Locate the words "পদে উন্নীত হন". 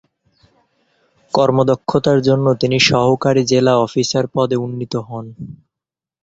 4.33-5.25